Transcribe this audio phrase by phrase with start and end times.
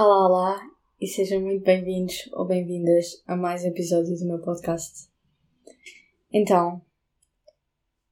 [0.00, 0.70] Olá, olá
[1.00, 5.08] e sejam muito bem-vindos ou bem-vindas a mais um episódio do meu podcast.
[6.32, 6.80] Então,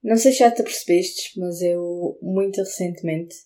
[0.02, 3.36] não sei se já te percebeste, mas eu muito recentemente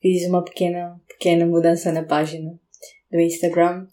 [0.00, 2.56] fiz uma pequena, pequena mudança na página
[3.10, 3.88] do Instagram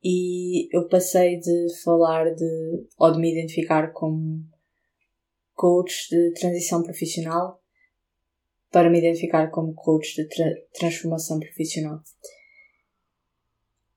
[0.00, 4.44] e eu passei de falar de, ou de me identificar como
[5.54, 7.60] coach de transição profissional
[8.70, 12.00] para me identificar como coach de tra transformação profissional.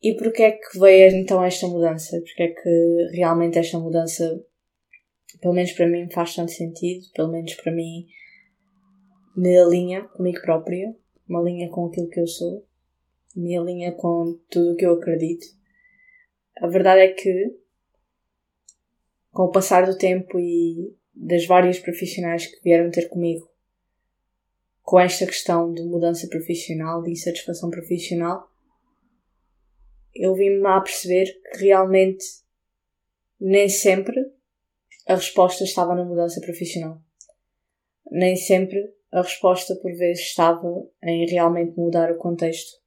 [0.02, 2.20] E porquê é que veio então esta mudança?
[2.20, 4.44] Porquê é que realmente esta mudança,
[5.42, 7.06] pelo menos para mim, faz tanto sentido?
[7.16, 8.08] Pelo menos para mim,
[9.36, 10.96] me alinha comigo própria,
[11.28, 12.66] me alinha com aquilo que eu sou,
[13.36, 15.46] me alinha com tudo o que eu acredito.
[16.62, 17.56] A verdade é que,
[19.32, 23.50] com o passar do tempo e das várias profissionais que vieram ter comigo
[24.88, 28.50] com esta questão de mudança profissional, de insatisfação profissional,
[30.18, 32.26] eu vim-me a perceber que realmente
[33.40, 34.20] nem sempre
[35.08, 37.02] a resposta estava na mudança profissional.
[38.12, 40.68] Nem sempre a resposta, por vezes, estava
[41.04, 42.78] em realmente mudar o contexto.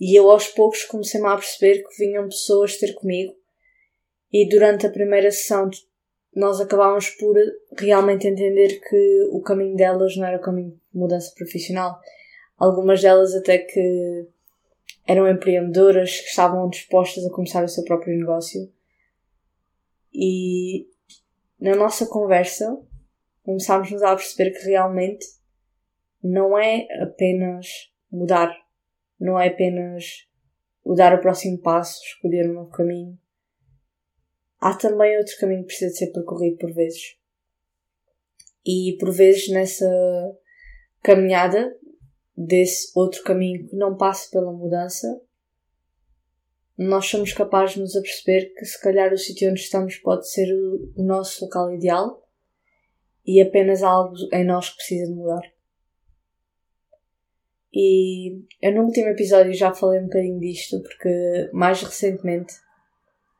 [0.00, 3.36] E eu aos poucos comecei-me a perceber que vinham pessoas ter comigo
[4.32, 5.70] e durante a primeira sessão
[6.34, 7.36] nós acabámos por
[7.78, 12.00] realmente entender que o caminho delas não era o caminho de mudança profissional.
[12.58, 14.26] Algumas delas até que
[15.06, 18.72] eram empreendedoras que estavam dispostas a começar o seu próprio negócio.
[20.12, 20.88] E
[21.58, 22.78] na nossa conversa
[23.42, 25.26] começámos-nos a perceber que realmente
[26.22, 27.66] não é apenas
[28.10, 28.54] mudar,
[29.18, 30.28] não é apenas
[30.84, 33.18] o dar o próximo passo, escolher um novo caminho.
[34.60, 37.16] Há também outro caminho que precisa de ser percorrido por vezes.
[38.64, 39.88] E por vezes nessa
[41.02, 41.76] caminhada
[42.36, 45.20] desse outro caminho que não passe pela mudança,
[46.76, 50.48] nós somos capazes de nos aperceber que se calhar o sítio onde estamos pode ser
[50.96, 52.26] o nosso local ideal
[53.26, 55.42] e apenas algo em nós que precisa de mudar.
[57.74, 62.54] E eu no último episódio já falei um bocadinho disto porque mais recentemente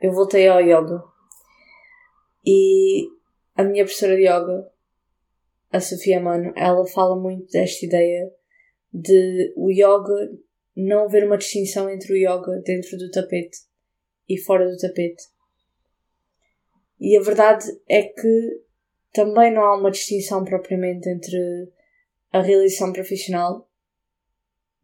[0.00, 1.03] eu voltei ao yoga
[2.45, 3.09] e
[3.55, 4.71] a minha professora de yoga,
[5.71, 8.33] a Sofia Mano, ela fala muito desta ideia
[8.92, 10.38] de o yoga
[10.76, 13.58] não haver uma distinção entre o yoga dentro do tapete
[14.28, 15.25] e fora do tapete.
[17.00, 18.62] E a verdade é que
[19.12, 21.72] também não há uma distinção propriamente entre
[22.32, 23.69] a realização profissional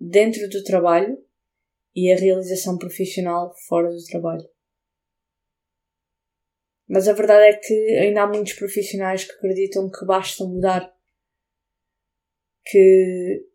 [0.00, 1.22] dentro do trabalho
[1.94, 4.48] e a realização profissional fora do trabalho.
[6.86, 10.94] Mas a verdade é que ainda há muitos profissionais que acreditam que basta mudar.
[12.64, 13.46] Que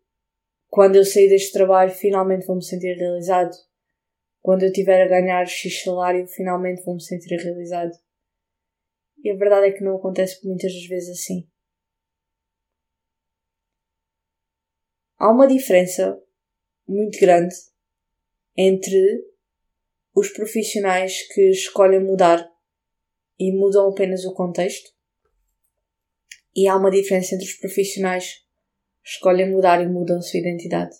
[0.74, 3.54] quando eu sair deste trabalho, finalmente vou me sentir realizado.
[4.42, 7.92] Quando eu tiver a ganhar X salário, finalmente vou me sentir realizado.
[9.22, 11.48] E a verdade é que não acontece muitas das vezes assim.
[15.16, 16.20] Há uma diferença
[16.88, 17.54] muito grande
[18.56, 19.24] entre
[20.12, 22.50] os profissionais que escolhem mudar
[23.38, 24.90] e mudam apenas o contexto,
[26.52, 28.43] e há uma diferença entre os profissionais
[29.04, 30.96] escolhem mudar e mudam sua identidade.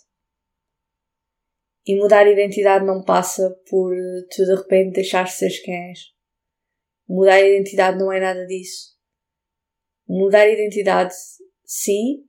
[1.85, 3.93] E mudar a identidade não passa por
[4.31, 5.99] tu de repente deixar de ser quem és.
[7.07, 8.95] Mudar a identidade não é nada disso.
[10.07, 11.13] Mudar a identidade,
[11.63, 12.25] sim,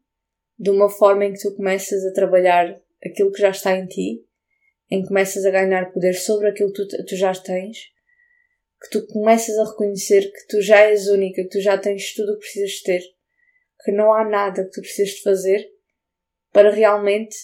[0.59, 4.25] de uma forma em que tu começas a trabalhar aquilo que já está em ti,
[4.91, 7.79] em que começas a ganhar poder sobre aquilo que tu, tu já tens,
[8.81, 12.33] que tu começas a reconhecer que tu já és única, que tu já tens tudo
[12.33, 13.16] o que precisas ter
[13.85, 15.73] que não há nada que tu precisas de fazer
[16.53, 17.37] para realmente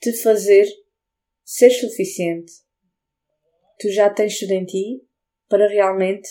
[0.00, 0.66] te fazer
[1.44, 2.52] ser suficiente.
[3.78, 5.02] Tu já tens tudo em ti
[5.48, 6.28] para realmente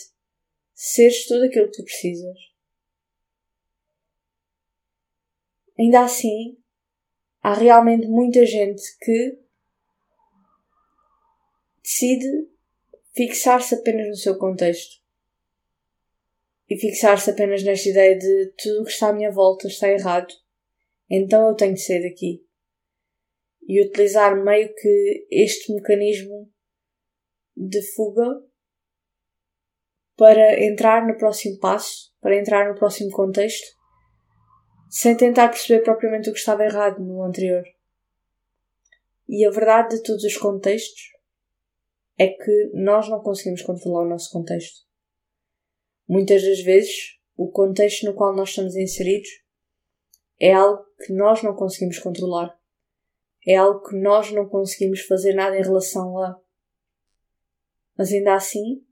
[0.73, 2.37] seres tudo aquilo que tu precisas.
[5.77, 6.57] Ainda assim,
[7.41, 9.39] há realmente muita gente que
[11.83, 12.49] decide
[13.15, 15.00] fixar-se apenas no seu contexto
[16.71, 20.33] e fixar-se apenas nesta ideia de tudo o que está à minha volta está errado,
[21.09, 22.47] então eu tenho de sair daqui.
[23.67, 26.49] E utilizar meio que este mecanismo
[27.57, 28.41] de fuga
[30.15, 33.67] para entrar no próximo passo, para entrar no próximo contexto,
[34.89, 37.65] sem tentar perceber propriamente o que estava errado no anterior.
[39.27, 41.11] E a verdade de todos os contextos
[42.17, 44.89] é que nós não conseguimos controlar o nosso contexto.
[46.11, 49.29] Muitas das vezes, o contexto no qual nós estamos inseridos
[50.37, 52.53] é algo que nós não conseguimos controlar.
[53.47, 56.37] é algo que nós não conseguimos fazer nada em relação a.
[57.97, 58.85] Mas ainda assim,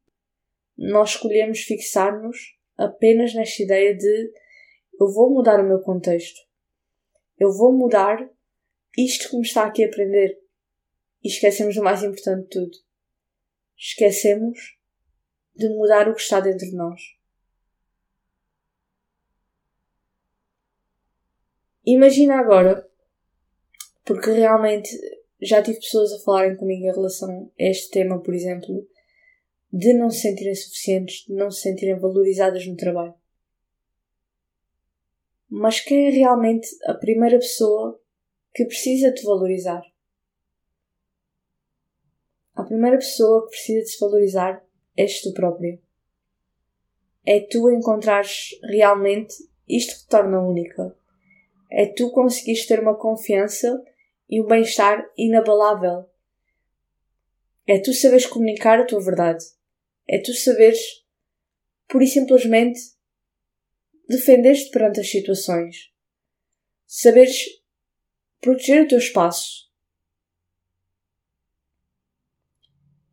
[0.77, 2.37] nós escolhemos fixar-nos
[2.77, 4.31] apenas nesta ideia de
[4.97, 6.39] eu vou mudar o meu contexto.
[7.37, 8.17] Eu vou mudar
[8.97, 10.39] isto que me está aqui a aprender.
[11.21, 12.77] E esquecemos o mais importante de tudo.
[13.77, 14.78] Esquecemos
[15.59, 17.01] de mudar o que está dentro de nós.
[21.85, 22.87] Imagina agora,
[24.05, 24.89] porque realmente
[25.41, 28.87] já tive pessoas a falarem comigo em relação a este tema, por exemplo,
[29.71, 33.13] de não se sentirem suficientes, de não se sentirem valorizadas no trabalho.
[35.49, 37.99] Mas quem é realmente a primeira pessoa
[38.53, 39.81] que precisa de valorizar?
[42.53, 44.68] A primeira pessoa que precisa de se valorizar
[44.99, 45.81] és tu próprio.
[47.25, 49.33] É tu encontrares realmente
[49.65, 50.93] isto que te torna única.
[51.71, 53.81] É tu conseguires ter uma confiança
[54.29, 56.09] e um bem-estar inabalável.
[57.65, 59.45] É tu saberes comunicar a tua verdade.
[60.05, 61.05] É tu saberes,
[61.87, 62.81] pura e simplesmente,
[64.09, 65.93] defender-te perante as situações.
[66.85, 67.45] Saberes
[68.41, 69.69] proteger o teu espaço.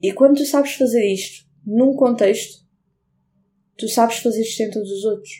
[0.03, 2.65] E quando tu sabes fazer isto num contexto,
[3.77, 5.33] tu sabes fazer isto em todos os outros.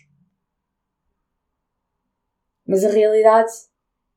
[2.67, 3.53] Mas a realidade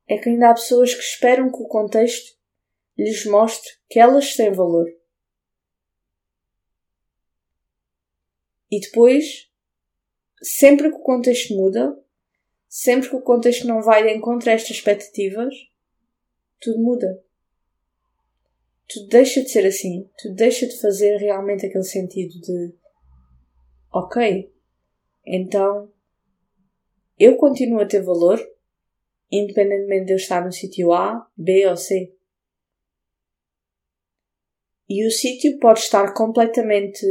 [0.08, 2.36] é que ainda há pessoas que esperam que o contexto
[2.98, 4.88] lhes mostre que elas têm valor.
[8.72, 9.50] E depois,
[10.42, 11.96] sempre que o contexto muda,
[12.68, 15.54] sempre que o contexto não vai de encontro a estas expectativas,
[16.60, 17.24] tudo muda.
[18.90, 20.10] Tudo deixa de ser assim.
[20.18, 22.74] Tudo deixa de fazer realmente aquele sentido de
[23.92, 24.52] ok,
[25.26, 25.92] então
[27.18, 28.40] eu continuo a ter valor,
[29.32, 32.16] independentemente de eu estar no sítio A, B ou C.
[34.88, 37.06] E o sítio pode estar completamente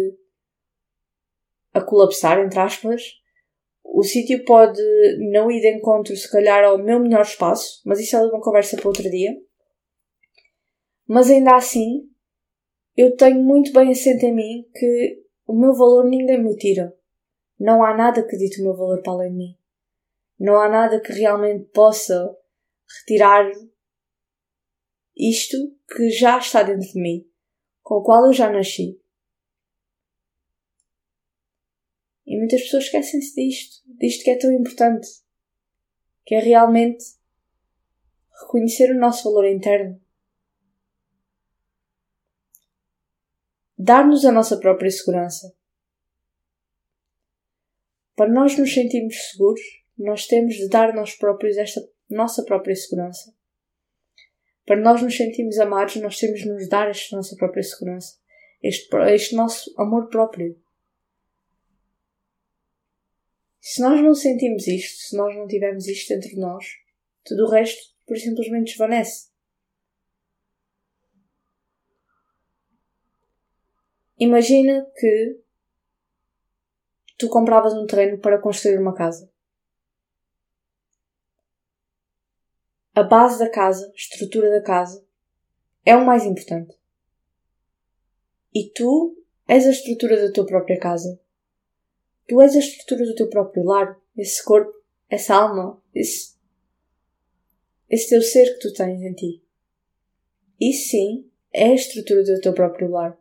[1.73, 3.03] a colapsar, entre aspas.
[3.85, 4.83] O sítio pode
[5.31, 8.77] não ir de encontro, se calhar, ao meu melhor espaço, mas isso é uma conversa
[8.77, 9.37] para outro dia.
[11.09, 12.11] Mas ainda assim,
[12.95, 16.95] eu tenho muito bem assente em mim que o meu valor ninguém me tira.
[17.59, 19.59] Não há nada que dite o meu valor para além de mim.
[20.39, 22.37] Não há nada que realmente possa
[23.01, 23.51] retirar
[25.17, 25.57] isto
[25.97, 27.27] que já está dentro de mim,
[27.83, 29.01] com o qual eu já nasci.
[32.27, 35.09] E muitas pessoas esquecem-se disto, disto que é tão importante,
[36.27, 37.03] que é realmente
[38.43, 39.99] reconhecer o nosso valor interno.
[43.79, 45.55] Dar-nos a nossa própria segurança.
[48.17, 49.61] Para nós nos sentirmos seguros,
[49.97, 51.81] nós temos de dar a nós próprios esta
[52.11, 53.33] nossa própria segurança.
[54.67, 58.19] Para nós nos sentirmos amados, nós temos de nos dar esta nossa própria segurança,
[58.61, 60.61] este, este nosso amor próprio.
[63.61, 66.67] Se nós não sentimos isto, se nós não tivermos isto dentro de nós,
[67.25, 69.29] tudo o resto por simplesmente desvanece.
[74.19, 75.41] Imagina que
[77.17, 79.31] tu compravas um terreno para construir uma casa.
[82.95, 85.07] A base da casa, a estrutura da casa,
[85.85, 86.77] é o mais importante.
[88.53, 91.21] E tu és a estrutura da tua própria casa.
[92.27, 94.73] Tu és a estrutura do teu próprio lar, esse corpo,
[95.09, 96.37] essa alma, esse,
[97.89, 99.43] esse teu ser que tu tens em ti.
[100.61, 103.18] Isso sim é a estrutura do teu próprio lar.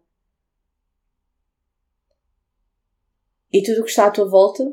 [3.52, 4.64] E tudo o que está à tua volta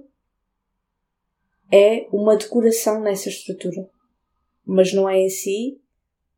[1.73, 3.89] é uma decoração nessa estrutura.
[4.65, 5.81] Mas não é em si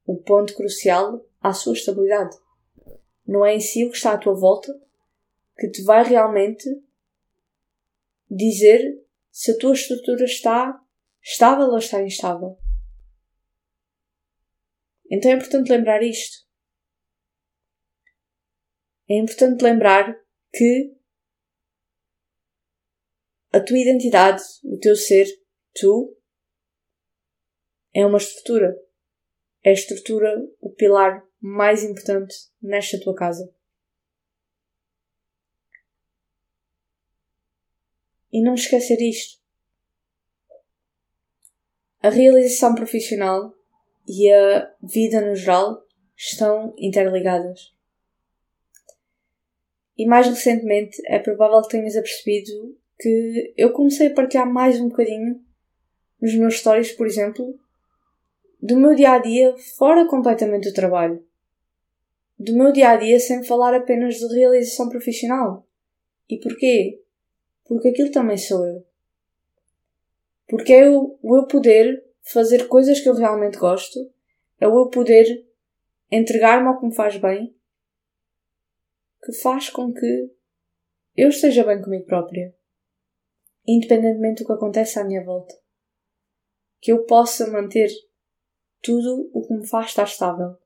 [0.04, 2.36] o ponto crucial à sua estabilidade.
[3.26, 4.78] Não é em si o que está à tua volta
[5.58, 6.68] que te vai realmente
[8.30, 10.80] dizer se a tua estrutura está
[11.22, 12.58] estável ou está instável.
[15.10, 16.46] Então é importante lembrar isto.
[19.08, 20.18] É importante lembrar
[20.52, 20.95] que
[23.56, 25.26] a tua identidade, o teu ser,
[25.74, 26.14] tu,
[27.94, 28.76] é uma estrutura.
[29.64, 33.50] É a estrutura, o pilar mais importante nesta tua casa.
[38.30, 39.40] E não esquecer isto.
[42.02, 43.54] A realização profissional
[44.06, 45.82] e a vida no geral
[46.14, 47.74] estão interligadas.
[49.96, 54.88] E mais recentemente é provável que tenhas apercebido que eu comecei a partilhar mais um
[54.88, 55.40] bocadinho
[56.20, 57.58] nos meus stories, por exemplo,
[58.60, 61.24] do meu dia a dia fora completamente do trabalho.
[62.38, 65.66] Do meu dia a dia sem falar apenas de realização profissional.
[66.28, 67.02] E porquê?
[67.64, 68.84] Porque aquilo também sou eu.
[70.48, 74.10] Porque é o eu poder fazer coisas que eu realmente gosto,
[74.60, 75.46] é o eu poder
[76.10, 77.54] entregar-me ao que me faz bem,
[79.24, 80.30] que faz com que
[81.16, 82.54] eu esteja bem comigo própria,
[83.66, 85.54] independentemente do que acontece à minha volta.
[86.80, 87.90] Que eu possa manter
[88.82, 90.56] tudo o que me faz estar estável.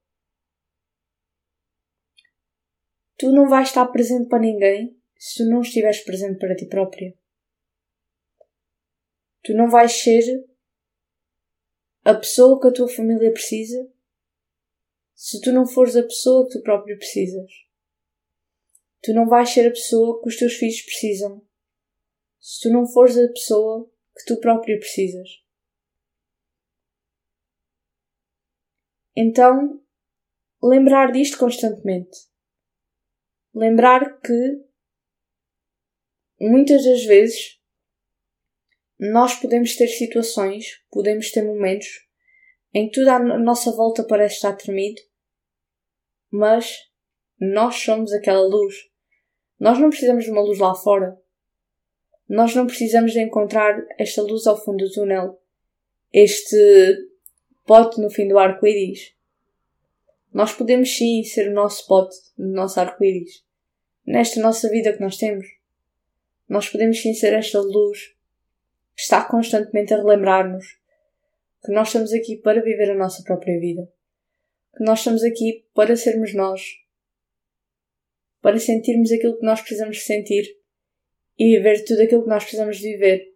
[3.16, 7.16] Tu não vais estar presente para ninguém se tu não estiveres presente para ti própria.
[9.42, 10.23] Tu não vais ser
[12.04, 13.90] a pessoa que a tua família precisa
[15.14, 17.50] se tu não fores a pessoa que tu próprio precisas.
[19.02, 21.47] Tu não vais ser a pessoa que os teus filhos precisam
[22.40, 25.28] se tu não fores a pessoa que tu próprio precisas.
[29.14, 29.82] Então,
[30.62, 32.16] lembrar disto constantemente.
[33.54, 34.64] Lembrar que
[36.40, 37.61] muitas das vezes
[38.99, 41.88] nós podemos ter situações, podemos ter momentos
[42.73, 45.00] em que tudo à nossa volta parece estar tremido,
[46.30, 46.90] mas
[47.38, 48.75] nós somos aquela luz.
[49.59, 51.20] Nós não precisamos de uma luz lá fora.
[52.31, 55.43] Nós não precisamos de encontrar esta luz ao fundo do túnel,
[56.13, 56.57] este
[57.67, 59.13] pote no fim do arco-íris.
[60.33, 63.45] Nós podemos sim ser o nosso pote no nosso arco-íris.
[64.07, 65.45] Nesta nossa vida que nós temos.
[66.49, 68.15] Nós podemos sim ser esta luz
[68.95, 70.79] que está constantemente a relembrar-nos
[71.65, 73.93] que nós estamos aqui para viver a nossa própria vida.
[74.77, 76.63] Que nós estamos aqui para sermos nós.
[78.41, 80.60] Para sentirmos aquilo que nós precisamos sentir
[81.39, 83.35] e viver tudo aquilo que nós precisamos viver.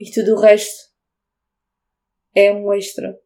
[0.00, 0.92] E tudo o resto
[2.34, 3.18] é um extra.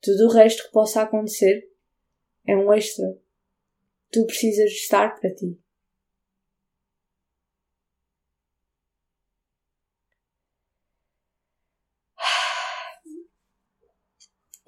[0.00, 1.70] Tudo o resto que possa acontecer
[2.46, 3.18] é um extra.
[4.10, 5.58] Tu precisas estar para ti.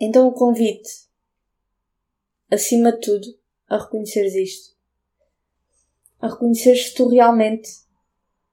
[0.05, 0.91] Então o convite,
[2.51, 4.72] acima de tudo, a reconheceres isto.
[6.23, 7.69] A reconheceres que tu realmente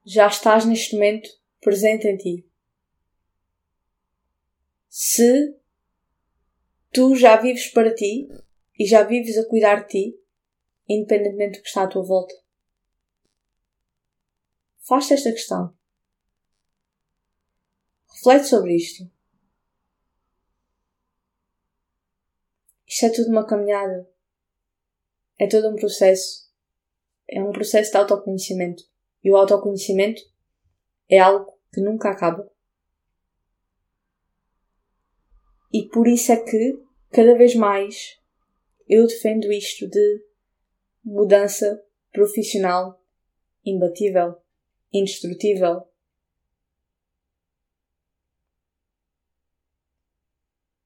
[0.04, 2.50] já estás neste momento presente em ti
[4.90, 5.56] se
[6.92, 8.28] tu já vives para ti
[8.76, 10.20] e já vives a cuidar de ti,
[10.88, 12.34] independentemente do que está à tua volta.
[14.80, 15.72] Faz-te esta questão.
[18.12, 19.08] Reflete sobre isto.
[22.88, 24.10] Isto é tudo uma caminhada.
[25.38, 26.39] É todo um processo.
[27.30, 28.82] É um processo de autoconhecimento.
[29.22, 30.20] E o autoconhecimento
[31.08, 32.50] é algo que nunca acaba.
[35.72, 38.18] E por isso é que, cada vez mais,
[38.88, 40.24] eu defendo isto de
[41.04, 41.80] mudança
[42.12, 43.00] profissional
[43.64, 44.36] imbatível,
[44.92, 45.86] indestrutível.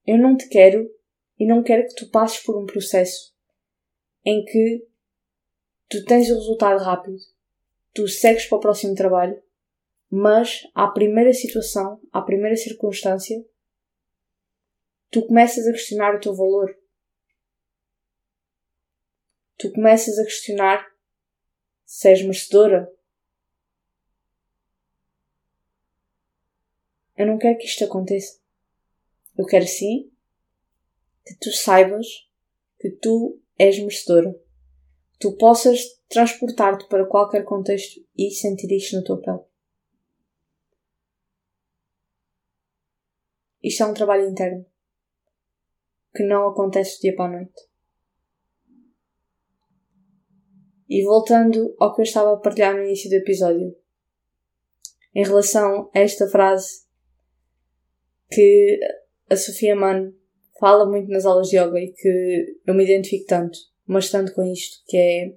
[0.06, 0.90] Eu não te quero
[1.38, 3.34] e não quero que tu passes por um processo
[4.22, 4.86] em que
[5.94, 7.18] tu tens o resultado rápido,
[7.92, 9.40] tu segues para o próximo trabalho,
[10.10, 13.46] mas à primeira situação, à primeira circunstância,
[15.08, 16.76] tu começas a questionar o teu valor.
[19.56, 20.84] Tu começas a questionar
[21.84, 22.92] se és merecedora.
[27.16, 28.40] Eu não quero que isto aconteça.
[29.38, 30.10] Eu quero sim
[31.24, 32.28] que tu saibas
[32.80, 34.43] que tu és merecedora.
[35.18, 39.40] Tu possas transportar-te para qualquer contexto e sentir isto na tua pele.
[43.62, 44.66] Isto é um trabalho interno
[46.14, 47.62] que não acontece do dia para a noite.
[50.88, 53.74] E voltando ao que eu estava a partilhar no início do episódio,
[55.14, 56.84] em relação a esta frase
[58.30, 58.78] que
[59.30, 60.12] a Sofia Mann
[60.58, 64.42] fala muito nas aulas de yoga e que eu me identifico tanto, mas tanto com
[64.44, 65.34] isto, que é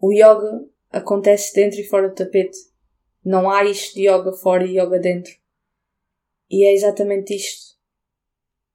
[0.00, 2.58] o yoga acontece dentro e fora do tapete.
[3.24, 5.32] Não há isto de yoga fora e yoga dentro.
[6.50, 7.76] E é exatamente isto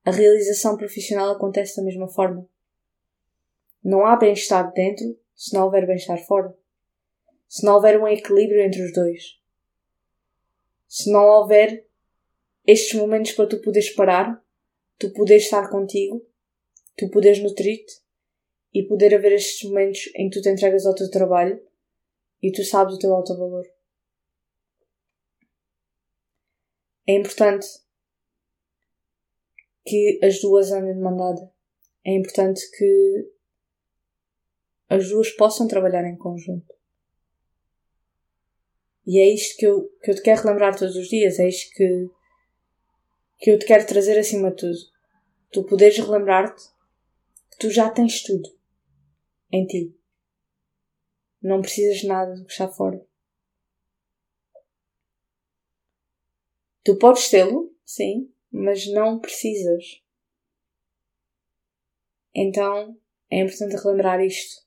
[0.04, 2.48] a realização profissional acontece da mesma forma.
[3.84, 6.56] Não há bem-estar dentro se não houver bem-estar fora.
[7.48, 9.40] Se não houver um equilíbrio entre os dois.
[10.88, 11.86] Se não houver
[12.66, 14.44] estes momentos para tu poderes parar,
[14.98, 16.26] tu poderes estar contigo,
[16.98, 18.02] tu poderes nutrir-te
[18.74, 21.62] e poder haver estes momentos em que tu te entregas ao teu trabalho
[22.42, 23.66] e tu sabes o teu alto valor.
[27.08, 27.68] É importante
[29.86, 31.52] que as duas andem de mandada.
[32.06, 33.32] É importante que
[34.90, 36.74] as duas possam trabalhar em conjunto.
[39.06, 41.74] E é isto que eu, que eu te quero relembrar todos os dias, é isto
[41.76, 42.10] que,
[43.40, 44.78] que eu te quero trazer acima de tudo.
[45.52, 46.64] Tu poderes relembrar-te
[47.52, 48.61] que tu já tens tudo
[49.52, 49.96] em ti.
[51.42, 53.06] Não precisas de nada do que está fora.
[56.84, 60.04] Tu podes tê-lo, sim, mas não precisas.
[62.34, 62.98] Então
[63.30, 64.62] é importante relembrar isto.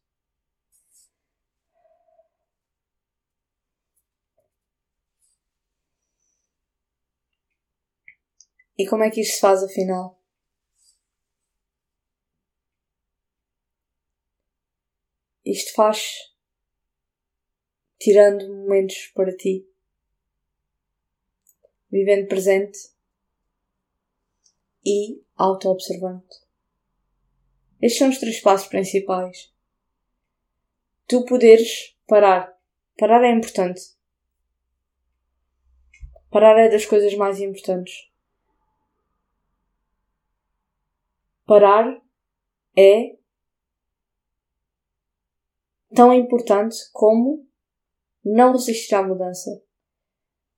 [8.77, 10.24] E como é que isto se faz afinal?
[15.45, 16.35] Isto faz
[17.99, 19.67] tirando momentos para ti,
[21.91, 22.79] vivendo presente
[24.85, 26.25] e auto-observando.
[27.81, 29.53] Estes são os três passos principais.
[31.07, 32.59] Tu poderes parar.
[32.97, 33.95] Parar é importante.
[36.31, 38.11] Parar é das coisas mais importantes.
[41.47, 42.01] Parar
[42.77, 43.17] é
[45.95, 47.47] tão importante como
[48.25, 49.63] não resistir à mudança.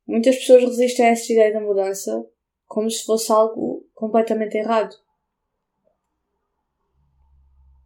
[0.07, 2.28] Muitas pessoas resistem a esta ideia da mudança
[2.66, 4.95] como se fosse algo completamente errado.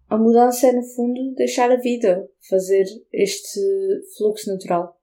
[0.08, 3.60] A mudança é, no fundo, deixar a vida fazer este
[4.16, 5.00] fluxo natural.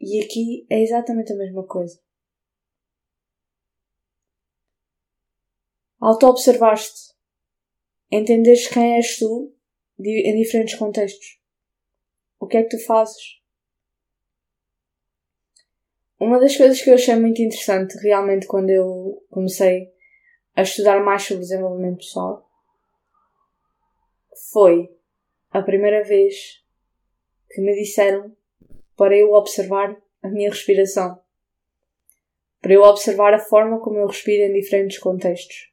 [0.00, 2.00] E aqui é exatamente a mesma coisa.
[6.00, 7.13] Auto-observar-te,
[8.16, 9.52] entenderes quem és tu
[9.98, 11.40] em diferentes contextos.
[12.38, 13.40] O que é que tu fazes?
[16.20, 19.92] Uma das coisas que eu achei muito interessante realmente quando eu comecei
[20.54, 22.48] a estudar mais sobre desenvolvimento pessoal
[24.52, 24.88] foi
[25.50, 26.62] a primeira vez
[27.50, 28.36] que me disseram
[28.96, 31.20] para eu observar a minha respiração.
[32.60, 35.72] Para eu observar a forma como eu respiro em diferentes contextos.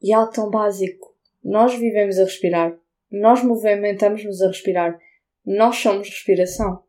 [0.00, 1.09] E algo tão básico.
[1.42, 2.78] Nós vivemos a respirar.
[3.10, 4.98] Nós movimentamos-nos a respirar.
[5.44, 6.84] Nós somos respiração.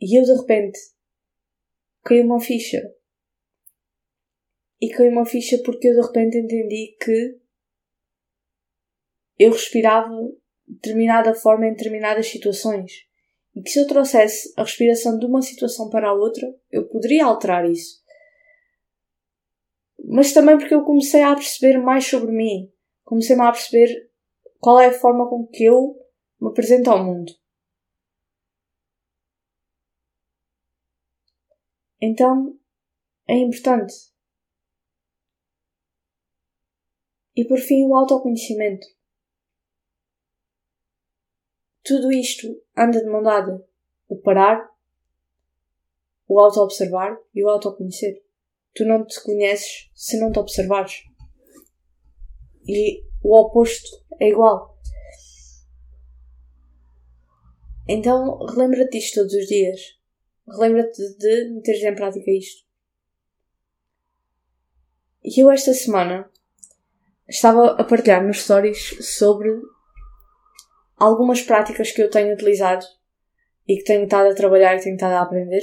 [0.00, 0.78] E eu de repente
[2.04, 2.80] caiu uma ficha.
[4.80, 7.38] E caiu uma ficha porque eu de repente entendi que
[9.38, 13.06] eu respirava de determinada forma em determinadas situações.
[13.54, 17.24] E que se eu trouxesse a respiração de uma situação para a outra, eu poderia
[17.24, 18.00] alterar isso
[20.04, 22.70] mas também porque eu comecei a perceber mais sobre mim.
[23.10, 24.08] Comecei a perceber
[24.60, 25.98] qual é a forma com que eu
[26.40, 27.32] me apresento ao mundo.
[32.00, 32.56] Então,
[33.26, 33.92] é importante.
[37.34, 38.86] E por fim, o autoconhecimento.
[41.82, 42.46] Tudo isto
[42.76, 43.68] anda de mão dada.
[44.08, 44.70] O parar,
[46.28, 48.22] o auto-observar e o autoconhecer.
[48.72, 51.09] Tu não te conheces se não te observares.
[52.72, 53.88] E o oposto
[54.20, 54.78] é igual.
[57.88, 59.80] Então, relembra-te disto todos os dias.
[60.46, 62.64] Relembra-te de meteres em prática isto.
[65.24, 66.30] E eu esta semana
[67.28, 69.50] estava a partilhar nos stories sobre
[70.96, 72.86] algumas práticas que eu tenho utilizado
[73.66, 75.62] e que tenho estado a trabalhar e tenho estado a aprender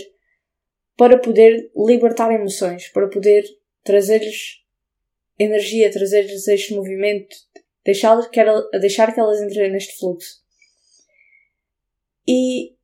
[0.97, 3.45] para poder libertar emoções, para poder
[3.81, 4.66] trazer-lhes
[5.37, 7.35] energia, trazer-lhes este movimento,
[7.83, 10.43] deixar, que ela, deixar que elas entrem neste fluxo.
[12.27, 12.75] E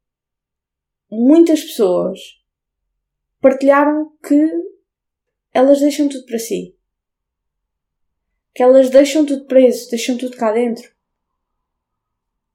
[1.10, 2.20] muitas pessoas
[3.42, 4.50] partilharam que
[5.54, 6.76] elas deixam tudo para si.
[8.56, 10.94] Que elas deixam tudo preso, deixam tudo cá dentro.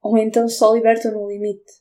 [0.01, 1.79] Ou então só libertam no limite.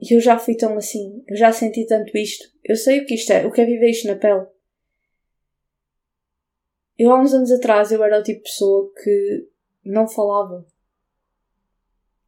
[0.00, 3.14] E eu já fui tão assim, eu já senti tanto isto, eu sei o que
[3.14, 4.46] isto é, o que é viver isto na pele.
[6.98, 9.48] Eu há uns anos atrás eu era o tipo de pessoa que
[9.84, 10.66] não falava.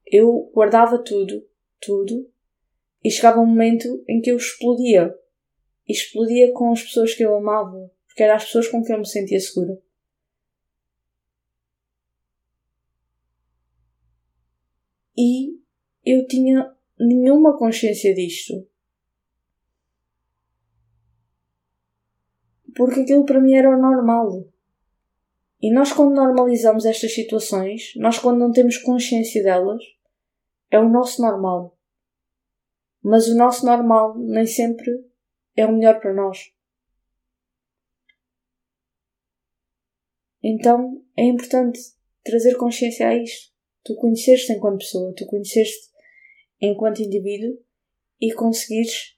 [0.07, 1.46] Eu guardava tudo,
[1.81, 2.31] tudo,
[3.02, 5.14] e chegava um momento em que eu explodia.
[5.87, 9.00] E explodia com as pessoas que eu amava, porque eram as pessoas com quem eu
[9.00, 9.81] me sentia segura.
[15.16, 15.59] E
[16.04, 18.66] eu tinha nenhuma consciência disto.
[22.76, 24.46] Porque aquilo para mim era o normal.
[25.61, 29.83] E nós, quando normalizamos estas situações, nós, quando não temos consciência delas,
[30.71, 31.77] é o nosso normal.
[33.03, 34.90] Mas o nosso normal nem sempre
[35.57, 36.53] é o melhor para nós.
[40.42, 41.81] Então é importante
[42.23, 43.53] trazer consciência a isto.
[43.85, 45.88] Tu conheceste enquanto pessoa, tu conheceste
[46.61, 47.59] enquanto indivíduo
[48.21, 49.16] e conseguires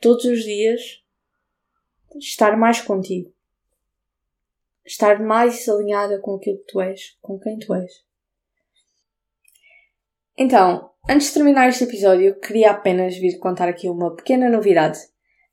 [0.00, 1.02] todos os dias
[2.16, 3.33] estar mais contigo.
[4.86, 7.90] Estar mais alinhada com aquilo que tu és, com quem tu és.
[10.36, 14.98] Então, antes de terminar este episódio, queria apenas vir contar aqui uma pequena novidade.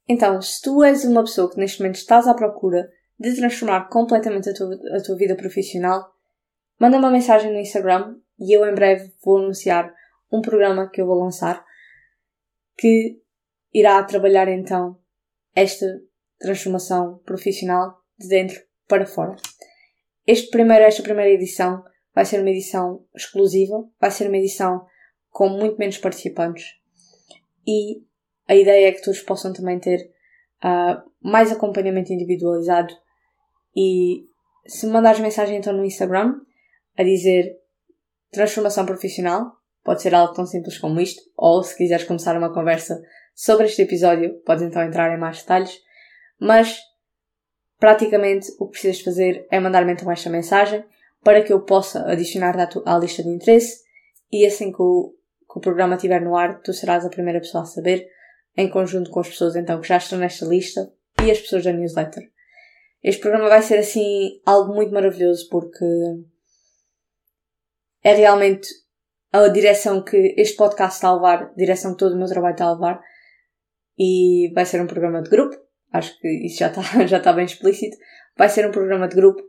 [0.08, 2.89] Então, se tu és uma pessoa que neste momento estás à procura
[3.20, 6.12] de transformar completamente a tua, a tua vida profissional,
[6.80, 9.94] manda uma mensagem no Instagram e eu em breve vou anunciar
[10.32, 11.63] um programa que eu vou lançar
[12.78, 13.22] que
[13.72, 15.00] irá trabalhar então
[15.56, 15.86] esta
[16.39, 18.60] transformação profissional de dentro
[18.91, 19.38] para fora.
[20.27, 21.82] Este primeiro, esta primeira edição
[22.13, 24.86] vai ser uma edição exclusiva, vai ser uma edição
[25.30, 26.65] com muito menos participantes.
[27.65, 28.04] E
[28.49, 29.97] a ideia é que todos possam também ter
[30.62, 32.93] uh, mais acompanhamento individualizado.
[33.73, 34.25] E
[34.67, 36.36] se me mandares mensagem então no Instagram
[36.97, 37.58] a dizer
[38.30, 39.54] transformação profissional,
[39.86, 43.01] pode ser algo tão simples como isto, ou se quiseres começar uma conversa
[43.34, 45.80] sobre este episódio, podes então entrar em mais detalhes,
[46.38, 46.77] mas
[47.82, 50.86] praticamente o que precisas fazer é mandar-me então esta mensagem
[51.24, 53.82] para que eu possa adicionar-te à, à, lista de interesse
[54.32, 55.15] e assim que o,
[55.52, 58.08] que o programa estiver no ar, tu serás a primeira pessoa a saber,
[58.56, 60.94] em conjunto com as pessoas então que já estão nesta lista
[61.26, 62.24] e as pessoas da newsletter.
[63.04, 65.86] Este programa vai ser assim algo muito maravilhoso porque
[68.04, 68.70] é realmente
[69.32, 72.54] a direção que este podcast está a levar, a direção que todo o meu trabalho
[72.54, 73.02] está a levar.
[73.98, 75.56] E vai ser um programa de grupo,
[75.91, 77.97] acho que isso já está, já está bem explícito.
[78.38, 79.41] Vai ser um programa de grupo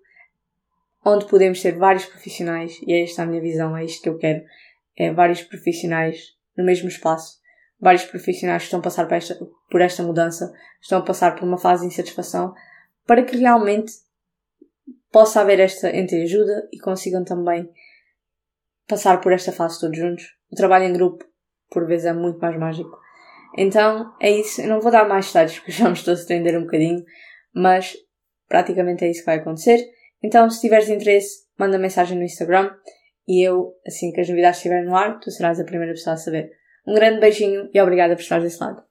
[1.04, 4.18] onde podemos ter vários profissionais, e é esta a minha visão, é isto que eu
[4.18, 4.42] quero.
[4.96, 7.40] É vários profissionais no mesmo espaço.
[7.80, 9.34] Vários profissionais que estão a passar por esta,
[9.70, 12.54] por esta mudança, estão a passar por uma fase de insatisfação,
[13.06, 13.92] para que realmente
[15.10, 17.68] possa haver esta entreajuda e consigam também
[18.86, 20.36] passar por esta fase todos juntos.
[20.50, 21.24] O trabalho em grupo,
[21.70, 23.00] por vezes, é muito mais mágico.
[23.56, 24.60] Então, é isso.
[24.62, 27.04] Eu não vou dar mais detalhes porque já me estou a estender um bocadinho,
[27.54, 27.94] mas
[28.48, 29.78] praticamente é isso que vai acontecer.
[30.22, 32.70] Então, se tiveres interesse, manda mensagem no Instagram
[33.26, 36.16] e eu, assim que as novidades estiverem no ar, tu serás a primeira pessoa a
[36.16, 36.50] saber.
[36.86, 38.82] Um grande beijinho e obrigada por estar desse lado.